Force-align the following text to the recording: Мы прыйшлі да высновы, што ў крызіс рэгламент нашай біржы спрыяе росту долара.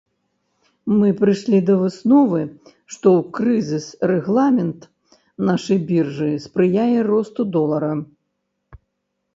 Мы 0.99 1.09
прыйшлі 1.19 1.59
да 1.67 1.75
высновы, 1.81 2.41
што 2.95 3.07
ў 3.19 3.35
крызіс 3.35 3.85
рэгламент 4.13 4.81
нашай 5.51 5.77
біржы 5.93 6.31
спрыяе 6.49 6.99
росту 7.13 7.41
долара. 7.57 7.93